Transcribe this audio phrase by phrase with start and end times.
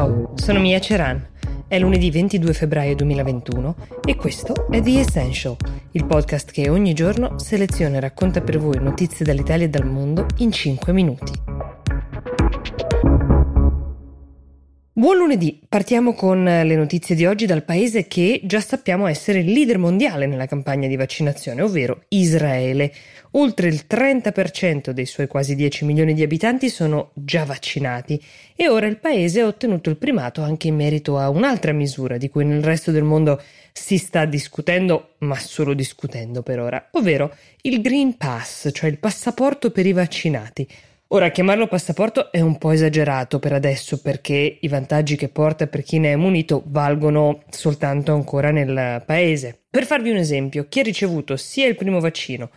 [0.00, 1.22] Ciao, sono Mia Ceran.
[1.68, 5.54] È lunedì 22 febbraio 2021 e questo è The Essential,
[5.90, 10.24] il podcast che ogni giorno seleziona e racconta per voi notizie dall'Italia e dal mondo
[10.38, 11.32] in 5 minuti.
[15.00, 19.50] Buon lunedì, partiamo con le notizie di oggi dal paese che già sappiamo essere il
[19.50, 22.92] leader mondiale nella campagna di vaccinazione, ovvero Israele.
[23.30, 28.22] Oltre il 30% dei suoi quasi 10 milioni di abitanti sono già vaccinati
[28.54, 32.28] e ora il paese ha ottenuto il primato anche in merito a un'altra misura di
[32.28, 33.40] cui nel resto del mondo
[33.72, 39.70] si sta discutendo, ma solo discutendo per ora, ovvero il Green Pass, cioè il passaporto
[39.70, 40.68] per i vaccinati.
[41.12, 45.82] Ora, chiamarlo passaporto è un po' esagerato per adesso perché i vantaggi che porta per
[45.82, 49.58] chi ne è munito valgono soltanto ancora nel paese.
[49.68, 52.50] Per farvi un esempio, chi ha ricevuto sia il primo vaccino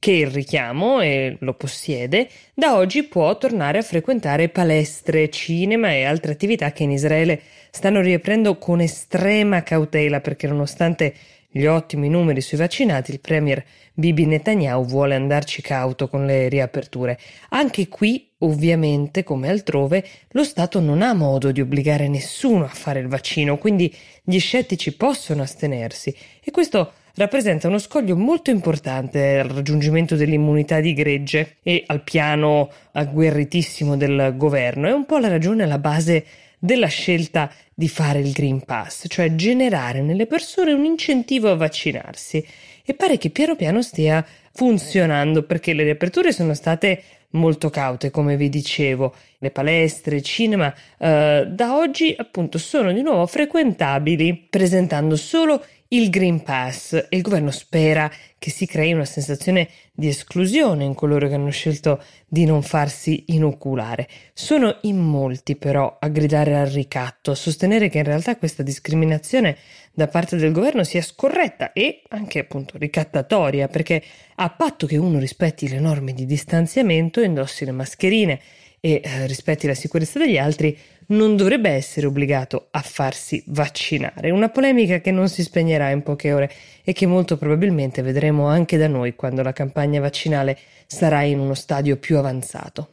[0.00, 6.02] che il richiamo e lo possiede, da oggi può tornare a frequentare palestre, cinema e
[6.02, 11.14] altre attività che in Israele stanno riaprendo con estrema cautela perché nonostante
[11.50, 17.18] gli ottimi numeri sui vaccinati, il premier Bibi Netanyahu vuole andarci cauto con le riaperture.
[17.48, 23.00] Anche qui, ovviamente, come altrove, lo Stato non ha modo di obbligare nessuno a fare
[23.00, 23.92] il vaccino, quindi
[24.22, 30.94] gli scettici possono astenersi e questo rappresenta uno scoglio molto importante al raggiungimento dell'immunità di
[30.94, 34.88] gregge e al piano agguerritissimo del governo.
[34.88, 36.24] È un po' la ragione alla base
[36.60, 42.46] della scelta di fare il Green Pass, cioè generare nelle persone un incentivo a vaccinarsi.
[42.84, 48.36] E pare che piano piano stia funzionando perché le riaperture sono state molto caute, come
[48.36, 49.14] vi dicevo.
[49.38, 56.42] Le palestre, cinema, eh, da oggi appunto sono di nuovo frequentabili, presentando solo il Green
[56.42, 61.34] Pass e il governo spera che si crei una sensazione di esclusione in coloro che
[61.34, 64.08] hanno scelto di non farsi inoculare.
[64.32, 69.56] Sono in molti però a gridare al ricatto, a sostenere che in realtà questa discriminazione
[69.92, 74.02] da parte del governo sia scorretta e anche appunto ricattatoria, perché
[74.36, 78.40] a patto che uno rispetti le norme di distanziamento, indossi le mascherine
[78.78, 80.76] e eh, rispetti la sicurezza degli altri,
[81.10, 84.30] non dovrebbe essere obbligato a farsi vaccinare.
[84.30, 86.50] Una polemica che non si spegnerà in poche ore
[86.82, 91.54] e che molto probabilmente vedremo anche da noi quando la campagna vaccinale sarà in uno
[91.54, 92.90] stadio più avanzato.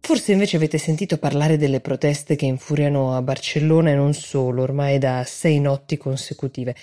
[0.00, 4.98] Forse invece avete sentito parlare delle proteste che infuriano a Barcellona e non solo, ormai
[4.98, 6.76] da sei notti consecutive.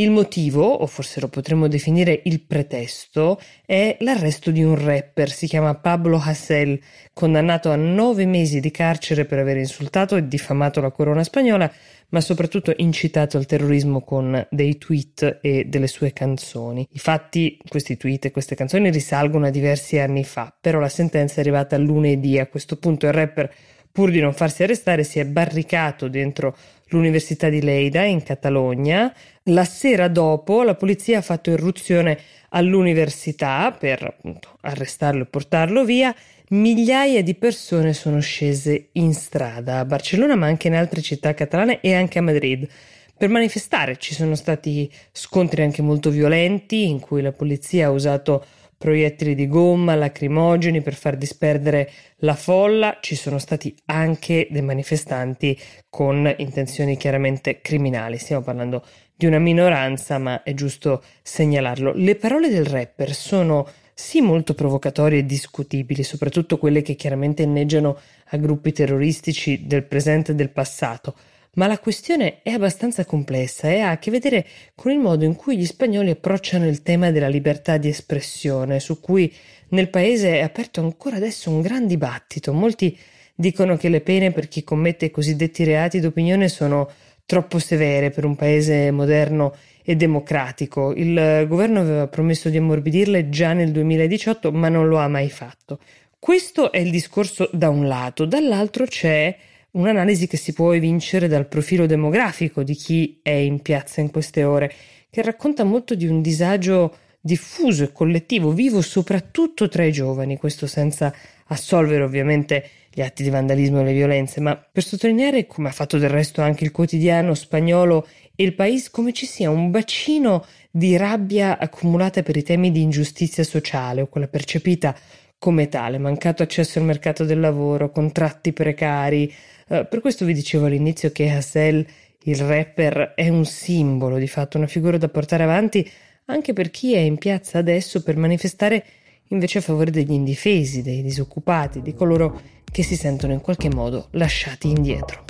[0.00, 5.46] Il motivo, o forse lo potremmo definire il pretesto, è l'arresto di un rapper, si
[5.46, 6.80] chiama Pablo Hassel,
[7.12, 11.70] condannato a nove mesi di carcere per aver insultato e diffamato la corona spagnola,
[12.08, 16.88] ma soprattutto incitato al terrorismo con dei tweet e delle sue canzoni.
[16.92, 21.36] I fatti, questi tweet e queste canzoni risalgono a diversi anni fa, però la sentenza
[21.36, 22.38] è arrivata lunedì.
[22.38, 23.52] A questo punto il rapper
[23.92, 26.56] pur di non farsi arrestare, si è barricato dentro
[26.90, 29.12] l'Università di Leida in Catalogna.
[29.44, 32.18] La sera dopo la polizia ha fatto irruzione
[32.50, 36.14] all'università per appunto arrestarlo e portarlo via.
[36.50, 41.80] Migliaia di persone sono scese in strada a Barcellona, ma anche in altre città catalane
[41.80, 42.68] e anche a Madrid.
[43.16, 48.44] Per manifestare ci sono stati scontri anche molto violenti in cui la polizia ha usato
[48.80, 52.96] proiettili di gomma, lacrimogeni per far disperdere la folla.
[52.98, 55.54] Ci sono stati anche dei manifestanti
[55.90, 58.16] con intenzioni chiaramente criminali.
[58.16, 58.82] Stiamo parlando
[59.14, 61.92] di una minoranza, ma è giusto segnalarlo.
[61.94, 67.98] Le parole del rapper sono sì molto provocatorie e discutibili, soprattutto quelle che chiaramente inneggiano
[68.30, 71.14] a gruppi terroristici del presente e del passato
[71.54, 75.34] ma la questione è abbastanza complessa e ha a che vedere con il modo in
[75.34, 79.32] cui gli spagnoli approcciano il tema della libertà di espressione, su cui
[79.70, 82.52] nel paese è aperto ancora adesso un gran dibattito.
[82.52, 82.96] Molti
[83.34, 86.90] dicono che le pene per chi commette i cosiddetti reati d'opinione sono
[87.26, 90.92] troppo severe per un paese moderno e democratico.
[90.92, 95.78] Il governo aveva promesso di ammorbidirle già nel 2018, ma non lo ha mai fatto.
[96.18, 99.34] Questo è il discorso da un lato, dall'altro c'è
[99.72, 104.44] un'analisi che si può evincere dal profilo demografico di chi è in piazza in queste
[104.44, 104.72] ore,
[105.10, 110.66] che racconta molto di un disagio diffuso e collettivo, vivo soprattutto tra i giovani, questo
[110.66, 111.14] senza
[111.48, 115.98] assolvere ovviamente gli atti di vandalismo e le violenze, ma per sottolineare, come ha fatto
[115.98, 120.96] del resto anche il quotidiano spagnolo e il País, come ci sia un bacino di
[120.96, 124.96] rabbia accumulata per i temi di ingiustizia sociale o quella percepita
[125.40, 129.32] come tale, mancato accesso al mercato del lavoro, contratti precari,
[129.68, 131.84] eh, per questo vi dicevo all'inizio che Hassel,
[132.24, 135.90] il rapper, è un simbolo, di fatto una figura da portare avanti
[136.26, 138.84] anche per chi è in piazza adesso per manifestare
[139.28, 142.38] invece a favore degli indifesi, dei disoccupati, di coloro
[142.70, 145.24] che si sentono in qualche modo lasciati indietro.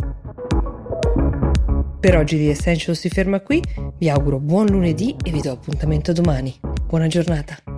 [2.00, 3.62] Per oggi The Essential si ferma qui,
[3.96, 6.52] vi auguro buon lunedì e vi do appuntamento domani.
[6.86, 7.69] Buona giornata.